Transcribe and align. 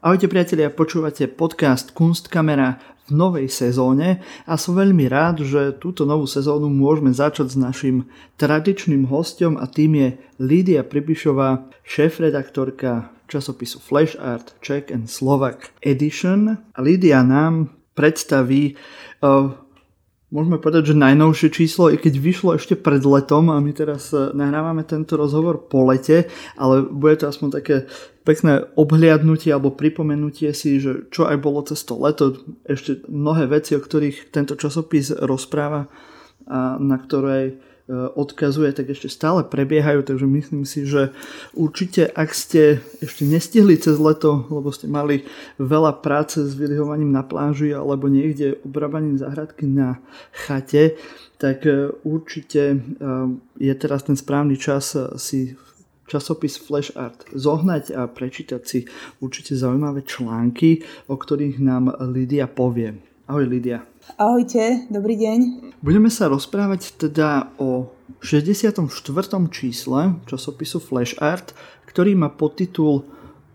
Ahojte 0.00 0.32
priatelia, 0.32 0.72
počúvate 0.72 1.28
podcast 1.28 1.92
Kunstkamera 1.92 2.80
v 3.04 3.20
novej 3.20 3.52
sezóne 3.52 4.24
a 4.48 4.56
som 4.56 4.72
veľmi 4.72 5.04
rád, 5.12 5.44
že 5.44 5.76
túto 5.76 6.08
novú 6.08 6.24
sezónu 6.24 6.72
môžeme 6.72 7.12
začať 7.12 7.52
s 7.52 7.60
našim 7.60 8.08
tradičným 8.40 9.12
hostom 9.12 9.60
a 9.60 9.68
tým 9.68 10.00
je 10.00 10.08
Lídia 10.40 10.88
Pribišová, 10.88 11.68
šéf-redaktorka 11.84 13.12
časopisu 13.28 13.76
Flash 13.76 14.16
Art 14.16 14.56
Czech 14.64 14.88
and 14.88 15.12
Slovak 15.12 15.68
Edition. 15.84 16.56
A 16.72 16.80
Lídia 16.80 17.20
nám 17.20 17.68
predstaví 17.92 18.80
uh, 19.20 19.52
môžeme 20.30 20.62
povedať, 20.62 20.94
že 20.94 21.02
najnovšie 21.02 21.48
číslo, 21.50 21.90
i 21.90 21.98
keď 21.98 22.14
vyšlo 22.16 22.50
ešte 22.56 22.78
pred 22.78 23.02
letom 23.02 23.50
a 23.50 23.58
my 23.58 23.74
teraz 23.74 24.14
e, 24.14 24.30
nahrávame 24.30 24.86
tento 24.86 25.18
rozhovor 25.18 25.66
po 25.66 25.84
lete, 25.90 26.30
ale 26.54 26.86
bude 26.86 27.18
to 27.18 27.30
aspoň 27.30 27.48
také 27.60 27.76
pekné 28.22 28.62
obhliadnutie 28.78 29.50
alebo 29.50 29.74
pripomenutie 29.74 30.54
si, 30.54 30.78
že 30.78 31.10
čo 31.10 31.26
aj 31.26 31.36
bolo 31.42 31.66
cez 31.66 31.82
to 31.82 31.98
leto, 31.98 32.38
ešte 32.62 33.02
mnohé 33.10 33.50
veci, 33.50 33.74
o 33.74 33.82
ktorých 33.82 34.30
tento 34.30 34.54
časopis 34.54 35.10
rozpráva 35.10 35.90
a 36.46 36.78
na 36.78 36.96
ktorej 36.98 37.69
odkazuje, 37.90 38.70
tak 38.70 38.94
ešte 38.94 39.10
stále 39.10 39.42
prebiehajú, 39.42 40.06
takže 40.06 40.26
myslím 40.26 40.62
si, 40.62 40.86
že 40.86 41.10
určite 41.58 42.06
ak 42.06 42.30
ste 42.30 42.78
ešte 43.02 43.26
nestihli 43.26 43.74
cez 43.74 43.98
leto, 43.98 44.46
lebo 44.46 44.70
ste 44.70 44.86
mali 44.86 45.26
veľa 45.58 45.98
práce 45.98 46.38
s 46.38 46.54
vylihovaním 46.54 47.10
na 47.10 47.26
pláži 47.26 47.74
alebo 47.74 48.06
niekde 48.06 48.62
obrábaním 48.62 49.18
záhradky 49.18 49.66
na 49.66 49.98
chate, 50.30 50.94
tak 51.42 51.66
e, 51.66 51.90
určite 52.06 52.62
e, 52.74 52.76
je 53.58 53.74
teraz 53.74 54.06
ten 54.06 54.14
správny 54.14 54.54
čas 54.54 54.94
si 55.18 55.58
časopis 56.10 56.58
Flash 56.58 56.90
Art 56.98 57.26
zohnať 57.30 57.94
a 57.94 58.10
prečítať 58.10 58.62
si 58.66 58.78
určite 59.22 59.54
zaujímavé 59.54 60.02
články, 60.02 60.82
o 61.06 61.14
ktorých 61.14 61.62
nám 61.62 61.94
Lidia 62.10 62.50
povie. 62.50 63.09
Ahoj 63.30 63.46
Lidia. 63.46 63.86
Ahojte, 64.18 64.90
dobrý 64.90 65.14
deň. 65.14 65.38
Budeme 65.86 66.10
sa 66.10 66.26
rozprávať 66.26 66.98
teda 66.98 67.54
o 67.62 67.86
64. 68.18 68.90
čísle 69.54 70.18
časopisu 70.26 70.82
Flash 70.82 71.14
Art, 71.22 71.54
ktorý 71.86 72.18
má 72.18 72.26
podtitul 72.26 73.06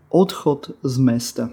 Odchod 0.08 0.80
z 0.80 0.94
mesta. 0.96 1.44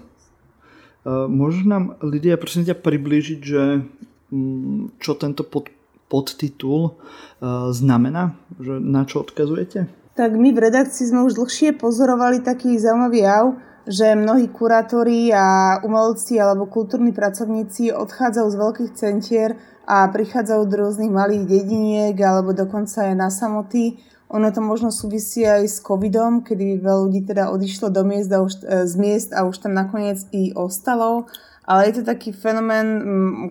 môžeš 1.12 1.68
nám, 1.68 2.00
Lidia, 2.00 2.40
prosím 2.40 2.64
ťa 2.64 2.80
priblížiť, 2.80 3.40
že 3.44 3.84
mm, 4.32 4.96
čo 5.04 5.20
tento 5.20 5.44
pod, 5.44 5.68
podtitul 6.08 6.96
e, 6.96 7.72
znamená? 7.76 8.40
Že 8.56 8.80
na 8.80 9.04
čo 9.04 9.20
odkazujete? 9.20 9.84
Tak 10.16 10.32
my 10.32 10.48
v 10.48 10.64
redakcii 10.64 11.12
sme 11.12 11.28
už 11.28 11.36
dlhšie 11.36 11.76
pozorovali 11.76 12.40
taký 12.40 12.72
zaujímavý 12.80 13.20
jav, 13.20 13.52
že 13.84 14.16
mnohí 14.16 14.48
kurátori 14.48 15.28
a 15.28 15.78
umelci 15.84 16.40
alebo 16.40 16.64
kultúrni 16.68 17.12
pracovníci 17.12 17.92
odchádzajú 17.92 18.48
z 18.48 18.56
veľkých 18.56 18.92
centier 18.96 19.50
a 19.84 20.08
prichádzajú 20.08 20.62
do 20.64 20.76
rôznych 20.80 21.12
malých 21.12 21.44
dediniek 21.44 22.16
alebo 22.16 22.56
dokonca 22.56 23.04
aj 23.04 23.14
na 23.16 23.28
samoty. 23.28 24.00
Ono 24.32 24.48
to 24.48 24.64
možno 24.64 24.88
súvisí 24.88 25.44
aj 25.44 25.68
s 25.68 25.76
covidom, 25.84 26.40
kedy 26.40 26.80
veľa 26.80 27.00
ľudí 27.06 27.20
teda 27.28 27.52
odišlo 27.52 27.92
do 27.92 28.02
miest 28.08 28.32
a 28.32 28.40
už, 28.40 28.64
e, 28.64 28.88
z 28.88 28.94
miest 28.96 29.30
a 29.36 29.44
už 29.44 29.60
tam 29.60 29.76
nakoniec 29.76 30.24
i 30.32 30.56
ostalo. 30.56 31.28
Ale 31.64 31.88
je 31.88 32.00
to 32.00 32.02
taký 32.04 32.36
fenomén, 32.36 33.00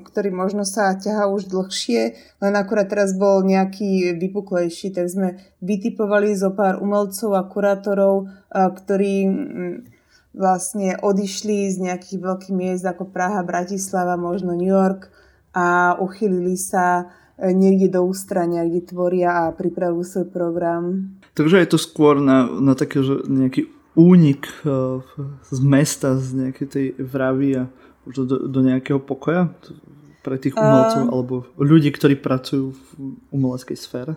ktorý 0.05 0.29
možno 0.29 0.61
sa 0.69 0.93
ťahá 0.93 1.25
už 1.33 1.49
dlhšie, 1.49 2.13
len 2.45 2.53
akurát 2.53 2.85
teraz 2.85 3.17
bol 3.17 3.41
nejaký 3.41 4.13
vypuklejší, 4.21 4.93
tak 4.93 5.09
sme 5.09 5.41
vytipovali 5.65 6.37
zo 6.37 6.53
pár 6.53 6.77
umelcov 6.77 7.33
a 7.33 7.41
kurátorov, 7.49 8.29
ktorí 8.53 9.15
vlastne 10.33 10.97
odišli 10.97 11.69
z 11.69 11.77
nejakých 11.89 12.19
veľkých 12.19 12.53
miest 12.53 12.83
ako 12.83 13.09
Praha, 13.09 13.45
Bratislava, 13.45 14.17
možno 14.17 14.57
New 14.57 14.69
York 14.69 15.13
a 15.53 15.93
uchylili 16.01 16.57
sa 16.57 17.05
e, 17.37 17.53
niekde 17.53 17.93
do 17.93 18.01
ústrania, 18.09 18.65
kde 18.65 18.81
tvoria 18.89 19.47
a 19.47 19.53
pripravujú 19.53 20.03
svoj 20.03 20.27
program. 20.33 21.13
Takže 21.37 21.61
je 21.61 21.69
to 21.69 21.77
skôr 21.77 22.17
na, 22.17 22.49
na 22.49 22.73
také, 22.73 23.05
že 23.05 23.29
nejaký 23.29 23.69
únik 23.93 24.49
e, 24.65 25.01
z 25.45 25.59
mesta, 25.61 26.17
z 26.17 26.49
nejakej 26.49 26.67
tej 26.67 26.85
vravy 26.97 27.49
a 27.61 27.63
do, 28.09 28.25
do 28.25 28.59
nejakého 28.59 28.99
pokoja 28.99 29.53
pre 30.23 30.39
tých 30.39 30.55
umelcov 30.55 31.03
uh, 31.07 31.11
alebo 31.11 31.35
ľudí, 31.59 31.91
ktorí 31.91 32.19
pracujú 32.19 32.71
v 32.71 32.87
umeleckej 33.31 33.77
sfére? 33.77 34.13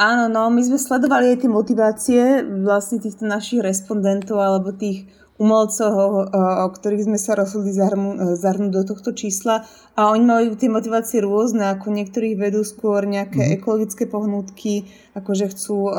Áno, 0.00 0.26
no, 0.26 0.48
my 0.48 0.60
sme 0.64 0.80
sledovali 0.80 1.36
aj 1.36 1.44
tie 1.44 1.50
motivácie 1.52 2.22
vlastne 2.64 2.98
týchto 2.98 3.28
našich 3.28 3.60
respondentov 3.60 4.40
alebo 4.40 4.72
tých 4.72 5.06
umelcov, 5.42 6.30
o 6.62 6.68
ktorých 6.70 7.10
sme 7.10 7.18
sa 7.18 7.34
rozhodli 7.34 7.74
zahrnúť 7.74 8.70
do 8.70 8.82
tohto 8.86 9.10
čísla 9.10 9.66
a 9.98 10.14
oni 10.14 10.22
majú 10.22 10.54
tie 10.54 10.70
motivácie 10.70 11.18
rôzne, 11.18 11.74
ako 11.74 11.90
niektorých 11.90 12.38
vedú 12.38 12.62
skôr 12.62 13.02
nejaké 13.02 13.42
mm. 13.42 13.50
ekologické 13.58 14.06
pohnutky, 14.06 14.86
ako 15.18 15.30
že 15.34 15.50
chcú 15.50 15.90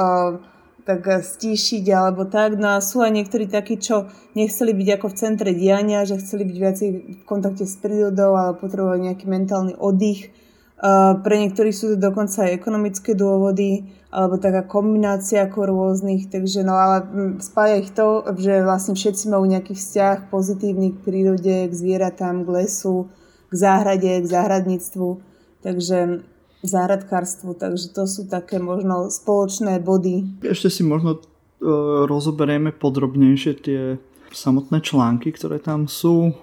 tak 0.83 1.07
stíšiť 1.07 1.85
alebo 1.95 2.27
tak. 2.27 2.59
No 2.59 2.75
a 2.75 2.83
sú 2.83 2.99
aj 2.99 3.11
niektorí 3.15 3.47
takí, 3.47 3.79
čo 3.79 4.11
nechceli 4.35 4.75
byť 4.75 4.89
ako 4.99 5.05
v 5.11 5.19
centre 5.19 5.51
diania, 5.55 6.03
že 6.03 6.19
chceli 6.19 6.43
byť 6.43 6.57
viacej 6.59 6.89
v 6.91 7.21
kontakte 7.23 7.63
s 7.63 7.79
prírodou, 7.79 8.35
ale 8.35 8.59
potrebovali 8.59 9.11
nejaký 9.11 9.25
mentálny 9.27 9.79
oddych 9.79 10.31
pre 11.23 11.35
niektorých 11.39 11.71
sú 11.71 11.95
to 11.95 12.11
dokonca 12.11 12.43
aj 12.43 12.59
ekonomické 12.59 13.15
dôvody, 13.15 13.87
alebo 14.11 14.35
taká 14.35 14.67
kombinácia 14.67 15.47
ako 15.47 15.71
rôznych, 15.71 16.27
takže 16.27 16.61
no 16.67 16.75
ale 16.75 17.07
spája 17.39 17.79
ich 17.79 17.95
to, 17.95 18.27
že 18.35 18.61
vlastne 18.61 18.93
všetci 18.93 19.31
majú 19.31 19.47
nejaký 19.47 19.73
vzťah 19.73 20.27
pozitívny 20.27 20.91
k 20.91 21.01
prírode, 21.07 21.55
k 21.65 21.73
zvieratám, 21.73 22.43
k 22.43 22.61
lesu, 22.61 23.07
k 23.47 23.53
záhrade, 23.55 24.11
k 24.21 24.25
záhradníctvu, 24.27 25.23
takže 25.63 26.27
záhradkárstvu, 26.63 27.55
takže 27.55 27.95
to 27.95 28.03
sú 28.03 28.27
také 28.27 28.59
možno 28.59 29.07
spoločné 29.07 29.79
body. 29.79 30.43
Ešte 30.43 30.67
si 30.67 30.83
možno 30.83 31.19
uh, 31.19 32.03
rozoberieme 32.07 32.75
podrobnejšie 32.75 33.51
tie 33.59 33.81
samotné 34.33 34.81
články, 34.81 35.29
ktoré 35.31 35.61
tam 35.61 35.85
sú. 35.85 36.33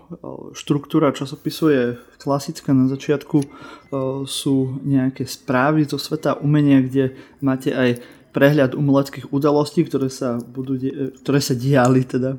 Štruktúra 0.55 1.11
časopisu 1.11 1.65
je 1.69 1.85
klasická. 2.23 2.71
Na 2.71 2.87
začiatku 2.87 3.43
sú 4.25 4.57
nejaké 4.87 5.27
správy 5.27 5.85
zo 5.91 5.99
sveta 5.99 6.39
umenia, 6.39 6.81
kde 6.81 7.19
máte 7.43 7.75
aj 7.75 7.99
prehľad 8.31 8.79
umeleckých 8.79 9.35
udalostí, 9.35 9.83
ktoré 9.83 10.07
sa, 10.07 10.39
budú, 10.39 10.79
ktoré 11.21 11.43
sa 11.43 11.59
diali 11.59 12.07
teda 12.07 12.39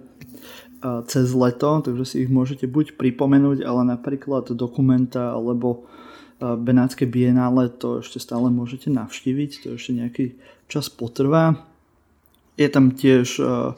cez 1.06 1.30
leto, 1.36 1.84
takže 1.86 2.06
si 2.08 2.16
ich 2.26 2.32
môžete 2.32 2.66
buď 2.66 2.98
pripomenúť, 2.98 3.62
ale 3.62 3.86
napríklad 3.86 4.50
dokumenta 4.56 5.36
alebo 5.36 5.86
Benátske 6.42 7.06
bienále 7.06 7.70
to 7.70 8.02
ešte 8.02 8.18
stále 8.18 8.50
môžete 8.50 8.90
navštíviť, 8.90 9.52
to 9.62 9.78
ešte 9.78 9.92
nejaký 9.94 10.26
čas 10.66 10.90
potrvá. 10.90 11.70
Je 12.60 12.68
tam 12.68 12.92
tiež 12.92 13.40
uh, 13.40 13.74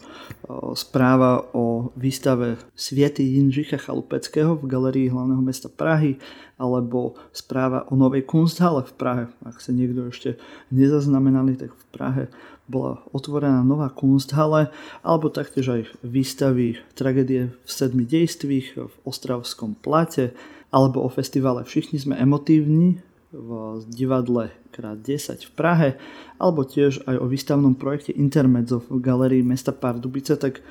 správa 0.73 1.45
o 1.53 1.93
výstave 1.95 2.57
Sviety 2.73 3.23
Jinžicha 3.23 3.77
Chalupeckého 3.77 4.59
v 4.59 4.65
galerii 4.67 5.07
hlavného 5.07 5.39
mesta 5.39 5.69
Prahy 5.69 6.19
alebo 6.57 7.15
správa 7.31 7.85
o 7.89 7.95
novej 7.95 8.25
kunsthale 8.27 8.83
v 8.83 8.93
Prahe. 8.97 9.25
Ak 9.45 9.61
sa 9.61 9.71
niekto 9.71 10.09
ešte 10.09 10.35
nezaznamenali, 10.73 11.55
tak 11.55 11.71
v 11.71 11.85
Prahe 11.93 12.23
bola 12.67 13.03
otvorená 13.11 13.61
nová 13.63 13.91
kunsthale 13.91 14.71
alebo 15.03 15.27
taktiež 15.27 15.67
aj 15.69 15.81
výstavy 16.03 16.79
tragédie 16.95 17.51
v 17.51 17.69
sedmi 17.69 18.07
dejstvích 18.07 18.67
v 18.79 18.95
Ostravskom 19.03 19.75
plate 19.79 20.31
alebo 20.73 21.05
o 21.05 21.09
festivale 21.11 21.67
Všichni 21.67 22.01
sme 22.01 22.15
emotívni 22.17 23.03
v 23.33 23.81
divadle 23.89 24.53
krát 24.69 25.01
10 25.01 25.41
v 25.41 25.51
Prahe, 25.57 25.89
alebo 26.37 26.61
tiež 26.61 27.01
aj 27.09 27.17
o 27.17 27.25
výstavnom 27.25 27.73
projekte 27.73 28.13
Intermezzo 28.13 28.85
v 28.85 29.01
galerii 29.01 29.41
mesta 29.41 29.73
Pardubice, 29.73 30.37
tak 30.37 30.61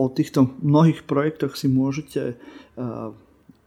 o 0.00 0.06
týchto 0.08 0.56
mnohých 0.64 1.04
projektoch 1.04 1.60
si 1.60 1.68
môžete 1.68 2.40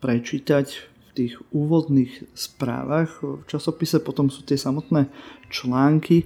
prečítať 0.02 0.68
v 0.82 1.10
tých 1.14 1.38
úvodných 1.54 2.34
správach 2.34 3.22
v 3.22 3.46
časopise, 3.46 4.02
potom 4.02 4.34
sú 4.34 4.42
tie 4.42 4.58
samotné 4.58 5.14
články 5.54 6.26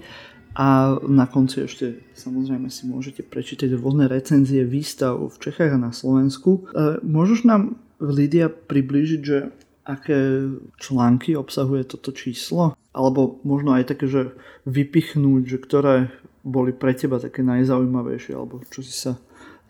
a 0.55 0.95
na 1.03 1.27
konci 1.27 1.67
ešte 1.67 1.99
samozrejme 2.15 2.71
si 2.71 2.87
môžete 2.87 3.27
prečítať 3.27 3.75
rôzne 3.75 4.07
recenzie 4.07 4.63
výstav 4.63 5.19
v 5.19 5.35
Čechách 5.37 5.75
a 5.75 5.83
na 5.83 5.91
Slovensku. 5.91 6.71
Môžeš 7.03 7.43
nám, 7.43 7.75
Lidia, 7.99 8.47
priblížiť, 8.47 9.21
že 9.21 9.51
aké 9.87 10.51
články 10.83 11.39
obsahuje 11.39 11.87
toto 11.87 12.11
číslo? 12.11 12.75
Alebo 12.91 13.39
možno 13.47 13.71
aj 13.71 13.95
také, 13.95 14.11
že 14.11 14.35
vypichnúť, 14.67 15.41
že 15.47 15.57
ktoré 15.63 15.95
boli 16.43 16.75
pre 16.75 16.91
teba 16.91 17.23
také 17.23 17.39
najzaujímavejšie, 17.47 18.35
alebo 18.35 18.59
čo 18.67 18.83
si 18.83 18.91
sa 18.91 19.15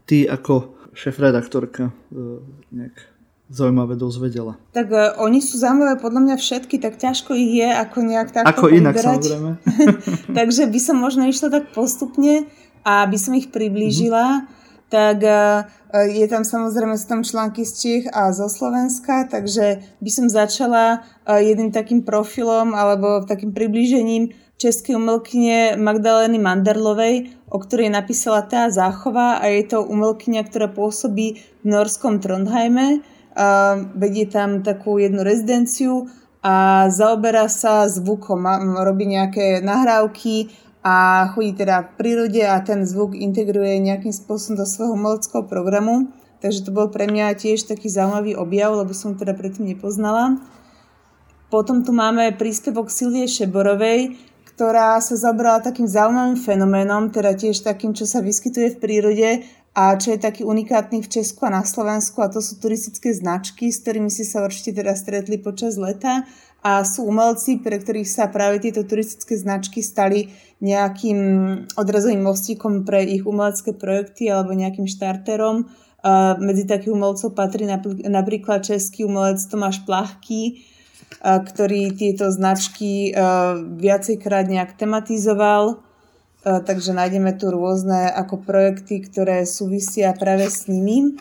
ty 0.10 0.26
ako 0.26 0.74
šéf-redaktorka 0.98 1.90
e, 1.90 1.94
nejak 2.74 2.96
zaujímavé 3.48 3.96
dozvedela. 3.96 4.60
Tak 4.76 4.88
uh, 4.92 5.16
oni 5.24 5.40
sú 5.40 5.56
zaujímavé 5.56 6.04
podľa 6.04 6.20
mňa 6.20 6.36
všetky, 6.36 6.84
tak 6.84 7.00
ťažko 7.00 7.32
ich 7.32 7.64
je 7.64 7.70
ako 7.72 7.98
nejak 8.04 8.36
takto 8.36 8.52
Ako 8.52 8.68
inak 8.68 9.00
vyberať. 9.00 9.24
samozrejme. 9.24 9.52
Takže 10.38 10.64
by 10.68 10.80
som 10.84 11.00
možno 11.00 11.24
išla 11.32 11.48
tak 11.48 11.72
postupne 11.72 12.44
a 12.84 13.08
by 13.08 13.16
som 13.16 13.32
ich 13.40 13.48
priblížila. 13.48 14.44
Mm-hmm. 14.44 14.57
Tak 14.88 15.24
je 15.94 16.26
tam 16.32 16.48
samozrejme 16.48 16.96
sú 16.96 17.06
tam 17.08 17.22
články 17.24 17.68
z 17.68 17.74
Čech 17.76 18.06
a 18.12 18.32
zo 18.32 18.48
Slovenska, 18.48 19.28
takže 19.28 19.84
by 20.00 20.10
som 20.12 20.28
začala 20.32 21.04
jedným 21.28 21.76
takým 21.76 22.08
profilom 22.08 22.72
alebo 22.72 23.24
takým 23.28 23.52
priblížením 23.52 24.32
českej 24.58 24.98
umelkyne 24.98 25.78
Magdalény 25.78 26.42
Manderlovej, 26.42 27.30
o 27.52 27.62
ktorej 27.62 27.94
napísala 27.94 28.42
tá 28.42 28.74
Záchova 28.74 29.38
a 29.38 29.46
je 29.54 29.70
to 29.70 29.86
umelkyňa, 29.86 30.42
ktorá 30.50 30.72
pôsobí 30.74 31.38
v 31.38 31.66
norskom 31.66 32.18
Trondheime. 32.18 33.06
A 33.38 33.78
vedie 33.94 34.26
tam 34.26 34.66
takú 34.66 34.98
jednu 34.98 35.22
rezidenciu 35.22 36.10
a 36.42 36.90
zaoberá 36.90 37.46
sa 37.54 37.86
zvukom, 37.86 38.50
robí 38.82 39.06
nejaké 39.06 39.62
nahrávky 39.62 40.50
a 40.88 41.28
chodí 41.36 41.52
teda 41.52 41.84
v 41.84 41.90
prírode 42.00 42.40
a 42.48 42.64
ten 42.64 42.88
zvuk 42.88 43.12
integruje 43.12 43.76
nejakým 43.84 44.16
spôsobom 44.16 44.56
do 44.56 44.64
svojho 44.64 44.96
umeleckého 44.96 45.44
programu. 45.44 46.16
Takže 46.40 46.64
to 46.64 46.72
bol 46.72 46.88
pre 46.88 47.12
mňa 47.12 47.36
tiež 47.36 47.68
taký 47.68 47.92
zaujímavý 47.92 48.40
objav, 48.40 48.72
lebo 48.72 48.96
som 48.96 49.20
teda 49.20 49.36
predtým 49.36 49.68
nepoznala. 49.68 50.40
Potom 51.52 51.84
tu 51.84 51.92
máme 51.92 52.32
príspevok 52.40 52.88
Silvie 52.88 53.28
Šeborovej, 53.28 54.16
ktorá 54.56 54.96
sa 55.04 55.20
zabrala 55.20 55.60
takým 55.60 55.92
zaujímavým 55.92 56.40
fenoménom, 56.40 57.12
teda 57.12 57.36
tiež 57.36 57.68
takým, 57.68 57.92
čo 57.92 58.08
sa 58.08 58.24
vyskytuje 58.24 58.78
v 58.78 58.80
prírode 58.80 59.30
a 59.76 59.94
čo 60.00 60.16
je 60.16 60.24
taký 60.24 60.48
unikátny 60.48 61.04
v 61.04 61.12
Česku 61.20 61.52
a 61.52 61.62
na 61.62 61.64
Slovensku 61.68 62.24
a 62.24 62.32
to 62.32 62.40
sú 62.40 62.64
turistické 62.64 63.12
značky, 63.12 63.70
s 63.70 63.84
ktorými 63.84 64.10
si 64.10 64.24
sa 64.24 64.42
určite 64.42 64.72
teda 64.72 64.96
stretli 64.96 65.38
počas 65.38 65.76
leta 65.76 66.24
a 66.68 66.84
sú 66.84 67.08
umelci, 67.08 67.64
pre 67.64 67.80
ktorých 67.80 68.10
sa 68.12 68.28
práve 68.28 68.60
tieto 68.60 68.84
turistické 68.84 69.40
značky 69.40 69.80
stali 69.80 70.36
nejakým 70.60 71.20
odrazovým 71.80 72.20
mostíkom 72.20 72.84
pre 72.84 73.08
ich 73.08 73.24
umelecké 73.24 73.72
projekty 73.72 74.28
alebo 74.28 74.52
nejakým 74.52 74.84
štarterom. 74.84 75.64
Medzi 76.44 76.68
takých 76.68 76.92
umelcov 76.92 77.32
patrí 77.32 77.64
napríklad 78.04 78.68
český 78.68 79.08
umelec 79.08 79.40
Tomáš 79.48 79.88
Plachký, 79.88 80.68
ktorý 81.24 81.96
tieto 81.96 82.28
značky 82.36 83.16
viacejkrát 83.80 84.52
nejak 84.52 84.76
tematizoval. 84.76 85.80
Takže 86.44 86.92
nájdeme 86.92 87.32
tu 87.40 87.48
rôzne 87.48 88.12
ako 88.12 88.44
projekty, 88.44 89.08
ktoré 89.08 89.48
súvisia 89.48 90.12
práve 90.12 90.52
s 90.52 90.68
nimi. 90.68 91.16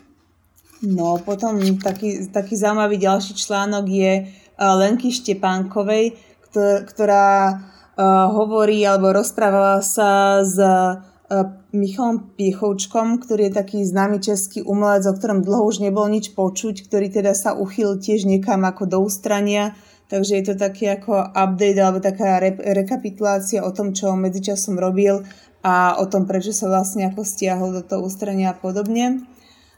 No 0.82 1.22
potom 1.22 1.56
taký, 1.78 2.26
taký 2.34 2.58
zaujímavý 2.58 2.98
ďalší 2.98 3.32
článok 3.38 3.84
je 3.86 4.12
Lenky 4.56 5.12
Štepánkovej, 5.12 6.16
ktorá 6.88 7.60
hovorí 8.32 8.84
alebo 8.84 9.12
rozprávala 9.12 9.80
sa 9.84 10.40
s 10.44 10.56
Michalom 11.72 12.32
Piechovčkom, 12.38 13.20
ktorý 13.20 13.50
je 13.50 13.58
taký 13.58 13.78
známy 13.84 14.22
český 14.22 14.62
umelec, 14.64 15.04
o 15.04 15.16
ktorom 15.16 15.44
dlho 15.44 15.66
už 15.68 15.84
nebolo 15.84 16.08
nič 16.08 16.32
počuť, 16.32 16.86
ktorý 16.88 17.12
teda 17.12 17.32
sa 17.36 17.52
uchyl 17.52 17.98
tiež 17.98 18.24
niekam 18.24 18.64
ako 18.64 18.86
do 18.86 18.98
ústrania. 19.02 19.74
Takže 20.06 20.38
je 20.38 20.44
to 20.46 20.54
taký 20.54 20.86
ako 20.86 21.18
update 21.34 21.82
alebo 21.82 21.98
taká 21.98 22.38
re- 22.38 22.54
rekapitulácia 22.54 23.66
o 23.66 23.74
tom, 23.74 23.90
čo 23.90 24.14
medzičasom 24.14 24.78
robil 24.78 25.26
a 25.66 25.98
o 25.98 26.06
tom, 26.06 26.30
prečo 26.30 26.54
sa 26.54 26.70
vlastne 26.70 27.10
ako 27.10 27.26
stiahol 27.26 27.74
do 27.74 27.82
toho 27.82 28.06
ústrania 28.06 28.54
a 28.54 28.56
podobne. 28.56 29.26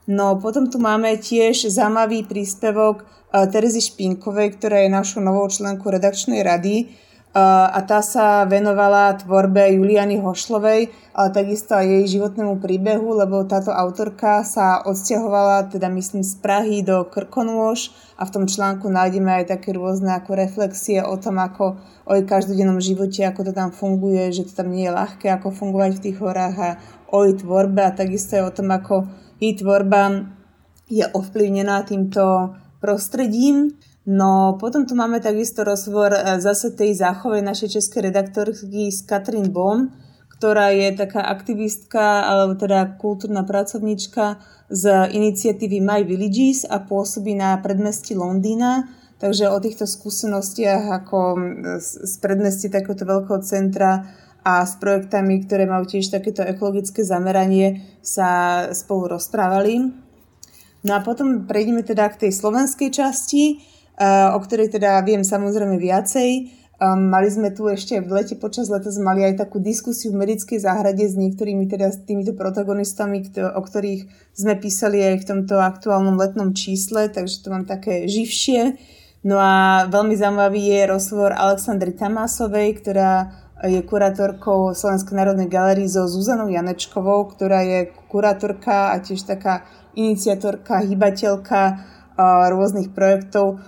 No 0.09 0.41
potom 0.41 0.73
tu 0.73 0.81
máme 0.81 1.21
tiež 1.21 1.69
zaujímavý 1.69 2.25
príspevok 2.25 3.05
Terezy 3.29 3.93
Špinkovej, 3.93 4.57
ktorá 4.57 4.81
je 4.81 4.89
našou 4.89 5.21
novou 5.21 5.45
členkou 5.53 5.93
redakčnej 5.93 6.41
rady, 6.41 6.89
a 7.37 7.79
tá 7.85 8.01
sa 8.01 8.49
venovala 8.49 9.13
tvorbe 9.21 9.61
Juliany 9.77 10.17
Hošlovej, 10.17 10.89
ale 11.13 11.29
takisto 11.29 11.77
aj 11.77 11.85
jej 11.87 12.19
životnému 12.19 12.57
príbehu, 12.57 13.15
lebo 13.15 13.45
táto 13.45 13.69
autorka 13.69 14.41
sa 14.43 14.81
odsťahovala, 14.89 15.69
teda 15.69 15.93
myslím 15.93 16.25
z 16.25 16.35
Prahy 16.41 16.81
do 16.81 17.05
Krkonôž 17.05 17.93
a 18.17 18.25
v 18.25 18.33
tom 18.33 18.45
článku 18.49 18.89
nájdeme 18.89 19.45
aj 19.45 19.55
také 19.55 19.77
rôzne 19.77 20.17
ako 20.17 20.41
reflexie 20.41 21.05
o 21.05 21.15
tom, 21.21 21.39
ako 21.39 21.77
o 22.09 22.17
jej 22.17 22.25
každodennom 22.25 22.81
živote, 22.81 23.23
ako 23.29 23.45
to 23.45 23.53
tam 23.53 23.71
funguje, 23.77 24.33
že 24.33 24.49
to 24.49 24.65
tam 24.65 24.73
nie 24.73 24.89
je 24.89 24.97
ľahké, 24.97 25.29
ako 25.29 25.53
fungovať 25.53 26.01
v 26.01 26.03
tých 26.09 26.17
horách 26.19 26.57
a 26.57 26.71
o 27.13 27.29
jej 27.29 27.39
tvorbe 27.39 27.85
a 27.85 27.93
takisto 27.93 28.41
aj 28.41 28.45
o 28.49 28.57
tom, 28.57 28.73
ako 28.73 28.95
jej 29.39 29.55
tvorba 29.55 30.29
je 30.89 31.05
ovplyvnená 31.07 31.83
týmto 31.87 32.55
prostredím. 32.81 33.77
No 34.09 34.57
potom 34.57 34.89
tu 34.89 34.97
máme 34.97 35.21
takisto 35.21 35.65
rozhovor 35.65 36.17
e, 36.17 36.41
zase 36.41 36.73
tej 36.73 36.97
záchovej 36.97 37.45
našej 37.45 37.77
českej 37.77 38.09
redaktorky 38.09 38.89
s 38.89 39.05
Katrin 39.05 39.53
Bom, 39.53 39.93
ktorá 40.33 40.73
je 40.73 40.97
taká 40.97 41.29
aktivistka, 41.29 42.25
alebo 42.25 42.57
teda 42.57 42.97
kultúrna 42.97 43.45
pracovníčka 43.45 44.41
z 44.73 45.13
iniciatívy 45.13 45.85
My 45.85 46.01
Villages 46.09 46.65
a 46.65 46.81
pôsobí 46.81 47.37
na 47.37 47.59
predmestí 47.61 48.17
Londýna. 48.17 48.89
Takže 49.19 49.51
o 49.51 49.59
týchto 49.59 49.85
skúsenostiach 49.85 51.03
ako 51.05 51.19
z 51.83 52.15
predmestí 52.23 52.71
takéhoto 52.71 53.03
veľkého 53.03 53.43
centra 53.43 54.07
a 54.49 54.65
s 54.65 54.81
projektami, 54.81 55.45
ktoré 55.45 55.69
majú 55.69 55.85
tiež 55.85 56.09
takéto 56.09 56.41
ekologické 56.41 57.05
zameranie, 57.05 57.85
sa 58.01 58.65
spolu 58.73 59.21
rozprávali. 59.21 59.93
No 60.89 60.97
a 60.97 61.05
potom 61.05 61.45
prejdeme 61.45 61.85
teda 61.85 62.09
k 62.09 62.25
tej 62.25 62.33
slovenskej 62.33 62.89
časti. 62.89 63.61
Eh, 63.99 64.29
o 64.31 64.39
ktorej 64.39 64.71
teda 64.71 65.03
viem 65.03 65.27
samozrejme 65.27 65.75
viacej. 65.75 66.55
Um, 66.79 67.11
mali 67.11 67.27
sme 67.27 67.51
tu 67.51 67.67
ešte 67.67 67.99
v 67.99 68.07
lete, 68.23 68.39
počas 68.39 68.71
leta 68.71 68.87
sme 68.95 69.11
mali 69.11 69.27
aj 69.27 69.43
takú 69.43 69.59
diskusiu 69.59 70.15
v 70.15 70.23
medickej 70.23 70.63
záhrade 70.63 71.03
s 71.03 71.19
niektorými 71.19 71.67
teda 71.67 71.91
s 71.91 72.07
týmito 72.07 72.39
protagonistami, 72.39 73.27
o 73.35 73.59
ktorých 73.59 74.07
sme 74.31 74.55
písali 74.55 75.03
aj 75.03 75.15
v 75.19 75.27
tomto 75.27 75.59
aktuálnom 75.59 76.15
letnom 76.15 76.55
čísle, 76.55 77.11
takže 77.11 77.43
to 77.43 77.51
mám 77.51 77.67
také 77.67 78.07
živšie. 78.07 78.79
No 79.27 79.43
a 79.43 79.91
veľmi 79.91 80.15
zaujímavý 80.15 80.63
je 80.71 80.81
rozhovor 80.87 81.35
Aleksandry 81.35 81.99
Tamásovej, 81.99 82.79
ktorá 82.79 83.35
je 83.67 83.83
kurátorkou 83.83 84.71
Slovenskej 84.71 85.19
národnej 85.19 85.51
galerii 85.51 85.91
so 85.91 86.07
Zuzanou 86.07 86.47
Janečkovou, 86.47 87.27
ktorá 87.35 87.67
je 87.67 87.91
kurátorka 88.07 88.95
a 88.95 89.03
tiež 89.03 89.27
taká 89.27 89.67
iniciatorka, 89.99 90.87
hybateľka 90.87 91.83
rôznych 92.51 92.95
projektov 92.95 93.59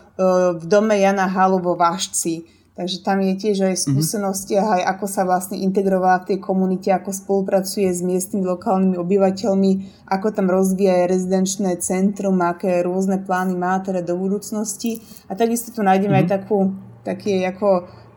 v 0.58 0.64
dome 0.66 0.94
Jana 0.98 1.26
Halu 1.26 1.58
vo 1.58 1.74
Vážci. 1.74 2.46
Takže 2.80 3.04
tam 3.04 3.20
je 3.20 3.36
tiež 3.36 3.66
aj 3.66 3.76
skúsenosti 3.76 4.56
a 4.56 4.80
aj 4.80 4.82
ako 4.96 5.04
sa 5.04 5.28
vlastne 5.28 5.60
integrovala 5.60 6.24
v 6.24 6.28
tej 6.32 6.38
komunite, 6.40 6.88
ako 6.88 7.12
spolupracuje 7.12 7.92
s 7.92 8.00
miestnymi 8.00 8.40
lokálnymi 8.46 8.96
obyvateľmi, 8.96 9.72
ako 10.08 10.26
tam 10.32 10.48
rozvíja 10.48 11.04
aj 11.04 11.10
rezidenčné 11.12 11.76
centrum, 11.84 12.40
aké 12.40 12.80
rôzne 12.80 13.20
plány 13.20 13.52
má 13.52 13.84
teda 13.84 14.00
do 14.00 14.16
budúcnosti. 14.16 15.02
A 15.28 15.36
takisto 15.36 15.76
tu 15.76 15.84
nájdeme 15.84 16.14
mm-hmm. 16.14 16.24
aj 16.24 16.26
mhm. 16.30 16.34
takú, 16.40 16.58
taký 17.04 17.34
ako 17.44 17.68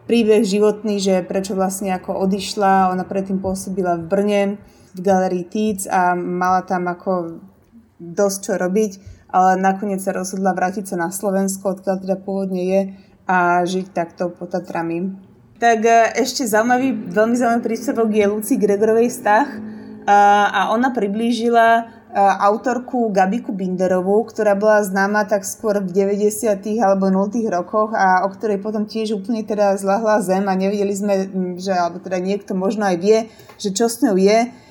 príbeh 0.06 0.44
životný, 0.44 1.00
že 1.00 1.24
prečo 1.24 1.56
vlastne 1.56 1.96
ako 1.96 2.24
odišla, 2.28 2.92
ona 2.92 3.04
predtým 3.08 3.40
pôsobila 3.40 3.96
v 4.00 4.08
Brne, 4.08 4.42
v 4.94 5.00
galerii 5.00 5.48
Tíc 5.48 5.90
a 5.90 6.14
mala 6.14 6.62
tam 6.64 6.86
ako 6.92 7.42
dosť 7.98 8.40
čo 8.44 8.54
robiť 8.60 8.92
ale 9.34 9.58
nakoniec 9.58 9.98
sa 9.98 10.14
rozhodla 10.14 10.54
vrátiť 10.54 10.94
sa 10.94 10.96
na 10.96 11.10
Slovensko, 11.10 11.74
odkiaľ 11.74 12.06
teda 12.06 12.18
pôvodne 12.22 12.62
je 12.62 12.82
a 13.26 13.66
žiť 13.66 13.90
takto 13.90 14.30
pod 14.30 14.54
Tatrami. 14.54 15.10
Tak 15.58 15.80
e, 15.82 16.22
ešte 16.22 16.46
zaujímavý, 16.46 17.10
veľmi 17.10 17.34
zaujímavý 17.34 17.66
príspevok 17.66 18.14
je 18.14 18.30
Luci 18.30 18.54
Gregorovej 18.62 19.10
vztah 19.10 19.48
a 20.04 20.76
ona 20.76 20.92
priblížila 20.92 21.68
e, 21.74 21.84
autorku 22.18 23.10
Gabiku 23.10 23.50
Binderovú, 23.52 24.22
ktorá 24.30 24.54
bola 24.54 24.86
známa 24.86 25.26
tak 25.26 25.42
skôr 25.44 25.82
v 25.82 25.90
90. 25.90 26.62
alebo 26.78 27.10
0. 27.10 27.34
rokoch 27.50 27.90
a 27.98 28.22
o 28.26 28.30
ktorej 28.30 28.62
potom 28.62 28.86
tiež 28.86 29.18
úplne 29.18 29.42
teda 29.42 29.74
zlahla 29.82 30.22
zem 30.22 30.46
a 30.46 30.54
nevideli 30.54 30.94
sme, 30.94 31.14
že, 31.58 31.74
alebo 31.74 31.98
teda 31.98 32.22
niekto 32.22 32.54
možno 32.54 32.86
aj 32.86 32.98
vie, 33.02 33.18
že 33.58 33.74
čo 33.74 33.90
s 33.90 34.06
ňou 34.06 34.14
je 34.18 34.64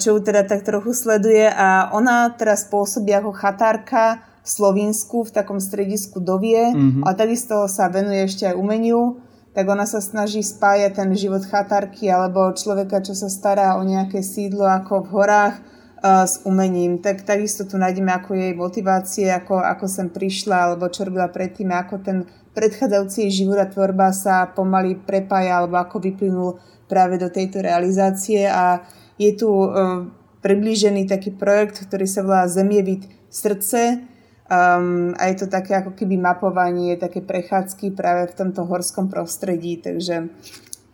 čo 0.00 0.16
ju 0.16 0.20
teda 0.24 0.48
tak 0.48 0.64
trochu 0.64 0.96
sleduje 0.96 1.44
a 1.44 1.92
ona 1.92 2.32
teraz 2.32 2.64
pôsobí 2.72 3.12
ako 3.12 3.36
chatárka 3.36 4.24
v 4.40 4.48
Slovinsku 4.48 5.28
v 5.28 5.34
takom 5.36 5.60
stredisku 5.60 6.16
Dovie 6.16 6.72
mm-hmm. 6.72 7.04
a 7.04 7.12
takisto 7.12 7.68
sa 7.68 7.92
venuje 7.92 8.24
ešte 8.24 8.48
aj 8.48 8.56
umeniu 8.56 9.20
tak 9.52 9.66
ona 9.66 9.84
sa 9.84 10.00
snaží 10.00 10.40
spájať 10.46 10.94
ten 10.94 11.10
život 11.12 11.42
chatárky 11.42 12.06
alebo 12.06 12.54
človeka, 12.54 13.02
čo 13.02 13.18
sa 13.18 13.26
stará 13.26 13.76
o 13.76 13.82
nejaké 13.82 14.22
sídlo 14.22 14.62
ako 14.64 15.04
v 15.04 15.08
horách 15.10 15.54
s 16.00 16.40
umením. 16.48 16.98
Tak 16.98 17.28
takisto 17.28 17.68
tu 17.68 17.76
nájdeme 17.76 18.08
ako 18.08 18.32
jej 18.32 18.52
motivácie, 18.56 19.28
ako, 19.28 19.60
ako 19.60 19.84
sem 19.84 20.08
prišla 20.08 20.72
alebo 20.72 20.88
čo 20.88 21.04
robila 21.04 21.28
predtým, 21.28 21.68
ako 21.76 22.00
ten 22.00 22.18
predchádzajúci 22.56 23.30
život 23.30 23.60
a 23.60 23.68
tvorba 23.68 24.10
sa 24.10 24.48
pomaly 24.48 24.96
prepája 24.96 25.60
alebo 25.60 25.76
ako 25.76 26.00
vyplynul 26.00 26.50
práve 26.90 27.20
do 27.20 27.30
tejto 27.30 27.62
realizácie 27.62 28.48
a 28.50 28.82
je 29.20 29.30
tu 29.36 29.46
uh, 29.46 30.08
priblížený 30.42 31.06
taký 31.06 31.30
projekt, 31.36 31.84
ktorý 31.86 32.06
sa 32.08 32.24
volá 32.26 32.48
Zemievid 32.50 33.06
srdce 33.30 34.02
um, 34.50 35.14
a 35.14 35.30
je 35.30 35.36
to 35.38 35.46
také 35.46 35.78
ako 35.78 35.94
keby 35.94 36.18
mapovanie, 36.18 36.98
také 36.98 37.22
prechádzky 37.22 37.94
práve 37.94 38.32
v 38.32 38.36
tomto 38.40 38.66
horskom 38.66 39.06
prostredí, 39.06 39.78
takže 39.78 40.26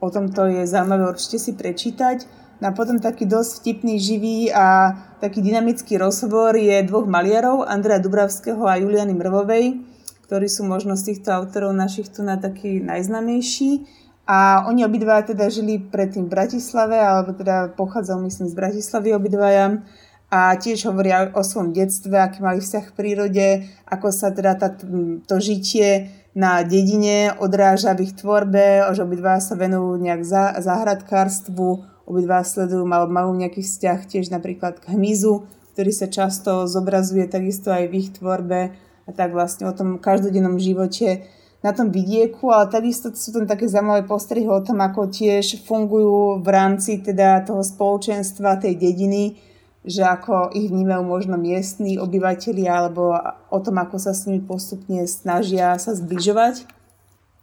o 0.02 0.12
tomto 0.12 0.44
je 0.50 0.68
zaujímavé 0.68 1.08
určite 1.08 1.38
si 1.40 1.52
prečítať. 1.56 2.45
A 2.56 2.72
potom 2.72 2.96
taký 2.96 3.28
dosť 3.28 3.60
vtipný, 3.60 4.00
živý 4.00 4.48
a 4.48 4.96
taký 5.20 5.44
dynamický 5.44 6.00
rozhovor 6.00 6.56
je 6.56 6.80
dvoch 6.88 7.04
maliarov, 7.04 7.68
Andreja 7.68 8.00
Dubravského 8.00 8.64
a 8.64 8.80
Juliany 8.80 9.12
Mrvovej, 9.12 9.84
ktorí 10.24 10.48
sú 10.48 10.64
možno 10.64 10.96
z 10.96 11.12
týchto 11.12 11.36
autorov 11.36 11.76
našich 11.76 12.08
tu 12.08 12.24
na 12.24 12.40
taký 12.40 12.80
najznamejší. 12.80 13.84
A 14.26 14.66
oni 14.66 14.82
obidva 14.82 15.22
teda 15.22 15.46
žili 15.52 15.78
predtým 15.78 16.26
v 16.26 16.34
Bratislave, 16.34 16.98
alebo 16.98 17.36
teda 17.36 17.76
pochádzal 17.78 18.24
myslím 18.26 18.50
z 18.50 18.58
Bratislavy 18.58 19.14
obidvaja 19.14 19.84
a 20.26 20.58
tiež 20.58 20.90
hovoria 20.90 21.30
o 21.30 21.46
svojom 21.46 21.70
detstve, 21.70 22.18
aký 22.18 22.42
mali 22.42 22.58
vzťah 22.58 22.84
v 22.90 22.96
prírode, 22.98 23.46
ako 23.86 24.10
sa 24.10 24.34
teda 24.34 24.58
tá, 24.58 24.74
to 25.30 25.36
žitie 25.38 26.10
na 26.34 26.66
dedine 26.66 27.38
odráža 27.38 27.94
v 27.94 28.10
ich 28.10 28.18
tvorbe, 28.18 28.82
že 28.90 29.06
obidva 29.06 29.38
sa 29.38 29.54
venujú 29.54 30.02
nejak 30.02 30.26
za, 30.26 30.58
záhradkárstvu, 30.58 31.95
obidva 32.06 32.46
sledujú, 32.46 32.86
mal, 32.86 33.10
majú 33.10 33.34
nejaký 33.34 33.60
vzťah 33.66 33.98
tiež 34.06 34.30
napríklad 34.30 34.78
k 34.78 34.94
hmyzu, 34.94 35.44
ktorý 35.74 35.92
sa 35.92 36.08
často 36.08 36.64
zobrazuje 36.64 37.26
takisto 37.28 37.68
aj 37.68 37.90
v 37.90 37.96
ich 38.00 38.08
tvorbe 38.14 38.72
a 39.04 39.10
tak 39.12 39.34
vlastne 39.34 39.68
o 39.68 39.74
tom 39.74 39.98
každodennom 40.00 40.56
živote 40.56 41.26
na 41.66 41.74
tom 41.74 41.90
vidieku, 41.90 42.54
ale 42.54 42.70
takisto 42.70 43.10
sú 43.10 43.34
tam 43.34 43.44
také 43.44 43.66
zaujímavé 43.66 44.06
postrehy 44.06 44.46
o 44.46 44.62
tom, 44.62 44.78
ako 44.78 45.10
tiež 45.10 45.66
fungujú 45.66 46.38
v 46.38 46.48
rámci 46.48 47.02
teda 47.02 47.42
toho 47.42 47.66
spoločenstva, 47.66 48.62
tej 48.62 48.78
dediny, 48.78 49.34
že 49.82 50.06
ako 50.06 50.54
ich 50.54 50.70
vnímajú 50.70 51.02
možno 51.02 51.34
miestni 51.34 51.98
obyvateľi 51.98 52.64
alebo 52.70 53.18
o 53.50 53.58
tom, 53.58 53.82
ako 53.82 53.98
sa 53.98 54.14
s 54.14 54.30
nimi 54.30 54.42
postupne 54.42 55.02
snažia 55.10 55.74
sa 55.78 55.94
zbližovať. 55.94 56.66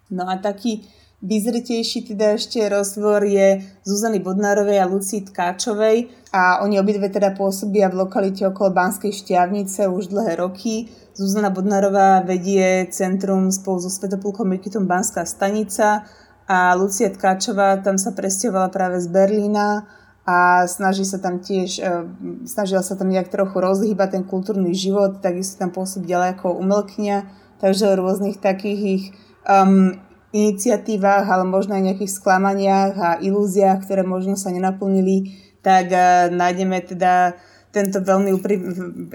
No 0.08 0.28
a 0.28 0.40
taký 0.40 0.88
vyzretejší 1.24 2.04
teda 2.04 2.36
ešte 2.36 2.60
rozvor 2.68 3.24
je 3.24 3.64
Zuzany 3.88 4.20
Bodnárovej 4.20 4.84
a 4.84 4.90
Lucii 4.92 5.24
Tkáčovej 5.24 6.12
a 6.36 6.60
oni 6.68 6.76
obidve 6.84 7.08
teda 7.08 7.32
pôsobia 7.32 7.88
v 7.88 8.04
lokalite 8.04 8.44
okolo 8.44 8.76
Banskej 8.76 9.16
šťavnice 9.16 9.88
už 9.88 10.12
dlhé 10.12 10.36
roky. 10.44 10.92
Zuzana 11.16 11.48
Bodnárová 11.48 12.20
vedie 12.28 12.92
centrum 12.92 13.48
spolu 13.56 13.80
so 13.80 13.90
Svetopulkom 13.90 14.52
Mikitom 14.52 14.84
Banská 14.84 15.24
stanica 15.24 16.04
a 16.44 16.76
Lucia 16.76 17.08
Tkáčová 17.08 17.80
tam 17.80 17.96
sa 17.96 18.12
presťahovala 18.12 18.68
práve 18.68 19.00
z 19.00 19.08
Berlína 19.08 19.88
a 20.28 20.68
snaží 20.68 21.08
sa 21.08 21.20
tam 21.20 21.40
tiež, 21.40 21.84
e, 21.84 22.08
snažila 22.48 22.80
sa 22.80 22.96
tam 22.96 23.12
nejak 23.12 23.28
trochu 23.28 23.60
rozhýbať 23.60 24.20
ten 24.20 24.24
kultúrny 24.24 24.72
život, 24.72 25.20
takisto 25.20 25.60
tam 25.60 25.72
pôsobí 25.72 26.08
ďalej 26.08 26.40
ako 26.40 26.60
umelkňa, 26.64 27.18
takže 27.60 27.92
o 27.92 28.00
rôznych 28.00 28.40
takých 28.40 28.80
ich 28.84 29.04
um, 29.44 30.00
iniciatívach, 30.34 31.30
ale 31.30 31.46
možno 31.46 31.78
aj 31.78 31.94
nejakých 31.94 32.18
sklamaniach 32.18 32.94
a 32.98 33.10
ilúziách, 33.22 33.86
ktoré 33.86 34.02
možno 34.02 34.34
sa 34.34 34.50
nenaplnili, 34.50 35.38
tak 35.62 35.94
uh, 35.94 36.34
nájdeme 36.34 36.82
teda 36.84 37.38
tento 37.74 38.02
veľmi 38.02 38.30
uprí... 38.34 38.58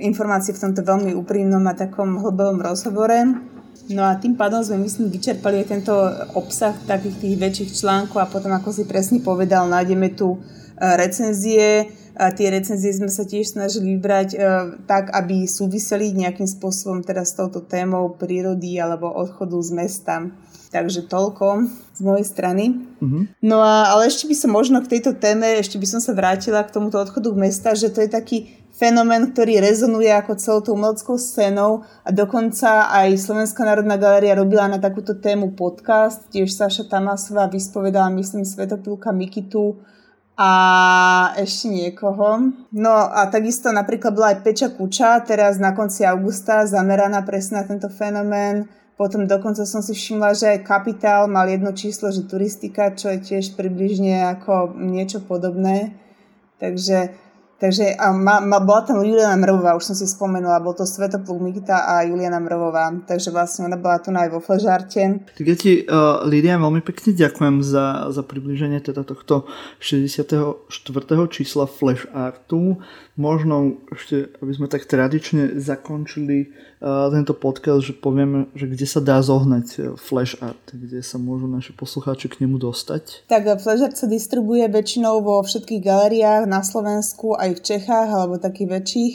informácie 0.03 0.55
v 0.55 0.63
tomto 0.63 0.83
veľmi 0.83 1.15
úprimnom 1.15 1.63
a 1.67 1.79
takom 1.79 2.19
hlbovom 2.19 2.59
rozhovore. 2.63 3.19
No 3.89 4.05
a 4.05 4.21
tým 4.21 4.37
pádom 4.37 4.61
sme, 4.61 4.85
myslím, 4.85 5.09
vyčerpali 5.09 5.65
aj 5.65 5.67
tento 5.71 5.95
obsah 6.37 6.77
takých 6.85 7.25
tých 7.25 7.35
väčších 7.41 7.71
článkov 7.83 8.21
a 8.21 8.29
potom, 8.29 8.53
ako 8.53 8.75
si 8.75 8.85
presne 8.85 9.25
povedal, 9.25 9.65
nájdeme 9.71 10.13
tu 10.13 10.37
recenzie. 10.77 11.89
A 12.19 12.35
tie 12.35 12.51
recenzie 12.51 12.91
sme 12.91 13.07
sa 13.07 13.23
tiež 13.23 13.55
snažili 13.55 13.95
vybrať 13.95 14.29
e, 14.35 14.39
tak, 14.91 15.15
aby 15.15 15.47
súviseli 15.47 16.11
nejakým 16.19 16.51
spôsobom 16.51 16.99
teda 17.07 17.23
s 17.23 17.39
touto 17.39 17.63
témou 17.63 18.19
prírody 18.19 18.75
alebo 18.83 19.07
odchodu 19.07 19.55
z 19.63 19.71
mesta. 19.71 20.15
Takže 20.69 21.09
toľko 21.09 21.65
z 21.97 22.01
mojej 22.05 22.27
strany. 22.29 22.77
Uh-huh. 23.01 23.25
No 23.41 23.65
a, 23.65 23.89
ale 23.97 24.13
ešte 24.13 24.29
by 24.29 24.37
som 24.37 24.53
možno 24.53 24.85
k 24.85 25.01
tejto 25.01 25.17
téme, 25.17 25.57
ešte 25.57 25.81
by 25.81 25.87
som 25.89 26.01
sa 26.05 26.13
vrátila 26.13 26.61
k 26.61 26.75
tomuto 26.77 27.01
odchodu 27.01 27.33
mesta, 27.33 27.73
že 27.73 27.89
to 27.89 28.05
je 28.05 28.11
taký 28.13 28.39
fenomén, 28.79 29.35
ktorý 29.35 29.59
rezonuje 29.59 30.13
ako 30.13 30.39
celou 30.39 30.61
tou 30.63 30.79
umeleckou 30.79 31.19
scénou 31.19 31.83
a 32.07 32.15
dokonca 32.15 32.93
aj 32.95 33.19
Slovenská 33.19 33.67
národná 33.67 33.99
galéria 33.99 34.39
robila 34.39 34.71
na 34.71 34.79
takúto 34.79 35.19
tému 35.19 35.59
podcast, 35.59 36.31
tiež 36.31 36.55
Saša 36.55 36.87
Tamasová 36.87 37.51
vyspovedala, 37.51 38.13
myslím, 38.15 38.47
Svetopilka 38.47 39.11
Mikitu, 39.11 39.83
a 40.39 41.35
ešte 41.35 41.67
niekoho. 41.67 42.55
No 42.71 42.95
a 42.95 43.27
takisto 43.27 43.75
napríklad 43.75 44.15
bola 44.15 44.39
aj 44.39 44.47
Peča 44.47 44.71
Kuča, 44.71 45.19
teraz 45.27 45.59
na 45.59 45.75
konci 45.75 46.07
augusta, 46.07 46.63
zameraná 46.63 47.27
presne 47.27 47.59
na 47.59 47.65
tento 47.67 47.91
fenomén. 47.91 48.71
Potom 48.99 49.31
dokonca 49.31 49.63
som 49.63 49.79
si 49.79 49.95
všimla, 49.95 50.35
že 50.35 50.59
Kapitál 50.67 51.31
mal 51.31 51.47
jedno 51.47 51.71
číslo, 51.71 52.11
že 52.11 52.27
turistika, 52.27 52.91
čo 52.91 53.15
je 53.15 53.23
tiež 53.23 53.55
približne 53.55 54.27
ako 54.35 54.75
niečo 54.75 55.23
podobné. 55.23 55.95
Takže 56.59 57.15
Takže 57.59 57.99
a 57.99 58.15
ma, 58.15 58.39
ma, 58.39 58.63
bola 58.63 58.87
tam 58.87 59.03
Juliana 59.03 59.35
Mrovová, 59.35 59.75
už 59.75 59.91
som 59.91 59.97
si 59.99 60.07
spomenula, 60.07 60.63
bol 60.63 60.79
to 60.79 60.87
Svetopluk 60.87 61.43
Mikita 61.43 61.91
a 61.91 62.07
Juliana 62.07 62.39
Mrovová, 62.39 62.95
takže 63.03 63.35
vlastne 63.35 63.67
ona 63.67 63.75
bola 63.75 63.99
tu 63.99 64.15
aj 64.15 64.31
vo 64.31 64.39
Fležarte. 64.39 65.27
Tak 65.35 65.43
ja 65.43 65.57
ti, 65.59 65.83
uh, 65.83 66.23
Lidia, 66.23 66.55
veľmi 66.55 66.79
pekne 66.87 67.19
ďakujem 67.19 67.67
za, 67.67 68.15
za 68.15 68.23
približenie 68.23 68.79
teda 68.79 69.03
tohto 69.03 69.51
64. 69.83 70.71
čísla 71.35 71.67
Flash 71.67 72.07
Artu 72.15 72.79
možno 73.19 73.83
ešte, 73.91 74.31
aby 74.39 74.53
sme 74.55 74.71
tak 74.71 74.87
tradične 74.87 75.59
zakončili 75.59 76.55
uh, 76.79 77.11
tento 77.11 77.35
podcast, 77.35 77.91
že 77.91 77.99
povieme, 77.99 78.47
že 78.55 78.71
kde 78.71 78.87
sa 78.87 79.03
dá 79.03 79.19
zohnať 79.19 79.67
uh, 79.67 79.83
Flash 79.99 80.39
Art, 80.39 80.71
kde 80.71 81.03
sa 81.03 81.19
môžu 81.19 81.51
naši 81.51 81.75
poslucháči 81.75 82.31
k 82.31 82.47
nemu 82.47 82.63
dostať. 82.63 83.27
Tak 83.27 83.59
Flash 83.59 83.83
Art 83.83 83.99
sa 83.99 84.07
distribuje 84.07 84.71
väčšinou 84.71 85.19
vo 85.19 85.43
všetkých 85.43 85.83
galeriách 85.83 86.47
na 86.47 86.63
Slovensku, 86.63 87.35
aj 87.49 87.53
v 87.57 87.65
Čechách, 87.65 88.09
alebo 88.13 88.37
takých 88.37 88.69
väčších, 88.77 89.15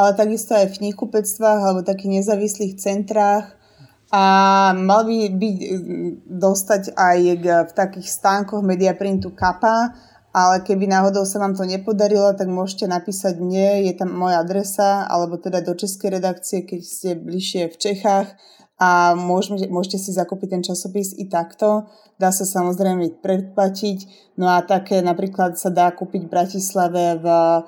ale 0.00 0.10
takisto 0.16 0.56
aj 0.56 0.72
v 0.72 0.76
knihkupectvách, 0.80 1.60
alebo 1.60 1.80
takých 1.84 2.24
nezávislých 2.24 2.80
centrách. 2.80 3.52
A 4.14 4.24
mal 4.72 5.02
by 5.02 5.34
byť 5.34 5.56
dostať 6.30 6.94
aj 6.94 7.18
v 7.68 7.72
takých 7.74 8.08
stánkoch 8.08 8.62
Mediaprintu 8.64 9.34
Kappa, 9.34 9.92
ale 10.36 10.60
keby 10.60 10.84
náhodou 10.84 11.24
sa 11.24 11.40
vám 11.40 11.56
to 11.56 11.64
nepodarilo, 11.64 12.36
tak 12.36 12.46
môžete 12.46 12.84
napísať 12.84 13.40
mne, 13.40 13.88
je 13.88 13.92
tam 13.96 14.12
moja 14.12 14.44
adresa, 14.44 15.08
alebo 15.08 15.40
teda 15.40 15.64
do 15.64 15.72
českej 15.72 16.20
redakcie, 16.20 16.68
keď 16.68 16.80
ste 16.84 17.10
bližšie 17.16 17.72
v 17.72 17.76
Čechách 17.80 18.36
a 18.76 19.16
môžete, 19.16 19.72
môžete 19.72 19.96
si 19.96 20.10
zakúpiť 20.12 20.48
ten 20.52 20.62
časopis 20.62 21.16
i 21.16 21.24
takto. 21.32 21.88
Dá 22.20 22.28
sa 22.28 22.44
samozrejme 22.44 23.24
predplatiť. 23.24 23.98
No 24.36 24.52
a 24.52 24.60
také 24.60 25.00
napríklad 25.00 25.56
sa 25.56 25.72
dá 25.72 25.88
kúpiť 25.88 26.28
v 26.28 26.32
Bratislave 26.32 27.16
v 27.16 27.26
eh, 27.26 27.60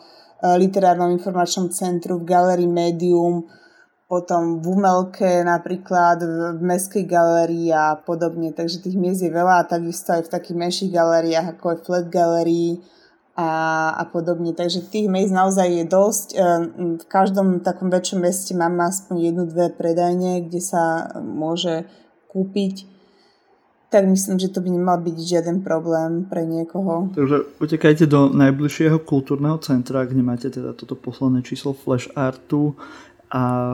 literárnom 0.60 1.08
informačnom 1.16 1.72
centru 1.72 2.20
v 2.20 2.28
Galerii 2.28 2.68
Medium, 2.68 3.48
potom 4.08 4.60
v 4.60 4.72
Umelke 4.72 5.44
napríklad, 5.44 6.24
v 6.56 6.60
Mestskej 6.64 7.04
galérii 7.04 7.68
a 7.72 7.96
podobne. 7.96 8.56
Takže 8.56 8.80
tých 8.80 8.96
miest 8.96 9.20
je 9.20 9.28
veľa 9.28 9.64
a 9.64 9.68
takisto 9.68 10.16
aj 10.16 10.28
v 10.28 10.32
takých 10.32 10.56
menších 10.56 10.90
galériách 10.92 11.56
ako 11.56 11.64
je 11.72 11.78
Flat 11.84 12.06
Gallery 12.08 12.80
a, 13.38 13.94
a 13.94 14.02
podobne. 14.10 14.50
Takže 14.50 14.90
tých 14.90 15.06
miest 15.06 15.30
naozaj 15.30 15.70
je 15.70 15.84
dosť. 15.86 16.28
E, 16.34 16.36
v 16.98 17.04
každom 17.06 17.62
takom 17.62 17.86
väčšom 17.86 18.26
meste 18.26 18.50
máme 18.58 18.82
aspoň 18.82 19.30
jednu, 19.30 19.46
dve 19.46 19.70
predajne, 19.70 20.50
kde 20.50 20.58
sa 20.58 21.14
môže 21.22 21.86
kúpiť 22.34 22.98
tak 23.88 24.04
myslím, 24.04 24.36
že 24.36 24.52
to 24.52 24.60
by 24.60 24.68
nemal 24.68 25.00
byť 25.00 25.16
žiaden 25.16 25.64
problém 25.64 26.28
pre 26.28 26.44
niekoho. 26.44 27.08
Takže 27.16 27.56
utekajte 27.56 28.04
do 28.04 28.28
najbližšieho 28.28 29.00
kultúrneho 29.00 29.56
centra, 29.64 30.04
kde 30.04 30.20
máte 30.20 30.52
teda 30.52 30.76
toto 30.76 30.92
posledné 30.92 31.40
číslo 31.40 31.72
Flash 31.72 32.04
Artu 32.12 32.76
a 33.32 33.72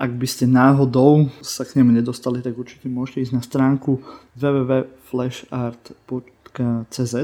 ak 0.00 0.10
by 0.10 0.26
ste 0.26 0.48
náhodou 0.48 1.28
sa 1.44 1.68
k 1.68 1.76
nemu 1.78 2.00
nedostali, 2.00 2.40
tak 2.40 2.56
určite 2.56 2.88
môžete 2.88 3.28
ísť 3.28 3.36
na 3.36 3.44
stránku 3.44 4.00
www.flashart.cz 4.40 7.14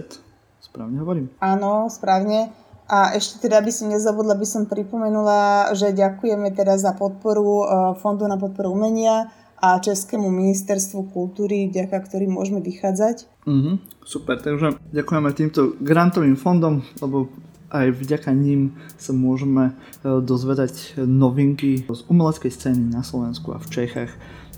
Správne 0.61 1.01
hovorím? 1.01 1.27
Áno, 1.41 1.89
správne. 1.89 2.53
A 2.91 3.15
ešte 3.15 3.47
teda 3.47 3.63
by 3.63 3.71
som 3.71 3.87
nezabudla, 3.89 4.35
by 4.35 4.47
som 4.47 4.67
pripomenula, 4.67 5.73
že 5.79 5.95
ďakujeme 5.95 6.51
teda 6.53 6.75
za 6.75 6.93
podporu 6.93 7.63
e, 7.63 7.67
Fondu 8.03 8.27
na 8.27 8.35
podporu 8.35 8.75
umenia 8.75 9.31
a 9.63 9.79
Českému 9.79 10.27
ministerstvu 10.27 11.15
kultúry, 11.15 11.71
vďaka 11.71 11.97
ktorým 12.03 12.35
môžeme 12.35 12.59
vychádzať. 12.65 13.31
Mm-hmm, 13.47 13.75
super, 14.03 14.43
takže 14.43 14.81
ďakujeme 14.91 15.31
týmto 15.37 15.79
grantovým 15.79 16.35
fondom, 16.35 16.83
lebo 16.99 17.31
aj 17.71 17.95
vďaka 17.95 18.35
ním 18.35 18.75
sa 18.99 19.15
môžeme 19.15 19.71
e, 19.71 20.19
dozvedať 20.21 20.99
novinky 20.99 21.87
z 21.87 22.01
umeleckej 22.11 22.51
scény 22.51 22.91
na 22.91 23.07
Slovensku 23.07 23.55
a 23.55 23.63
v 23.63 23.71
Čechách. 23.71 24.11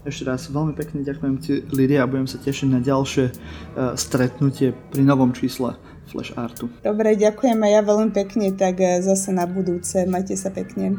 Ešte 0.02 0.26
raz 0.26 0.50
veľmi 0.50 0.74
pekne 0.74 1.06
ďakujem 1.06 1.36
ti 1.38 1.62
Lidia 1.70 2.02
a 2.02 2.10
budem 2.10 2.26
sa 2.26 2.40
tešiť 2.40 2.66
na 2.72 2.80
ďalšie 2.80 3.24
e, 3.28 3.32
stretnutie 3.94 4.72
pri 4.90 5.04
novom 5.04 5.36
čísle 5.36 5.76
Flash 6.10 6.34
Artu. 6.34 6.68
Dobre, 6.82 7.14
ďakujem 7.14 7.58
aj 7.62 7.72
ja 7.72 7.82
veľmi 7.84 8.10
pekne, 8.10 8.46
tak 8.52 8.82
e, 8.82 9.00
zase 9.00 9.30
na 9.30 9.46
budúce. 9.46 10.02
Majte 10.04 10.34
sa 10.34 10.50
pekne. 10.50 10.98